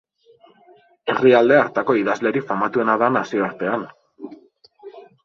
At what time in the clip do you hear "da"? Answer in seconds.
3.03-3.11